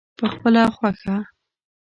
پخپله 0.19 0.63
خوښه. 0.75 1.15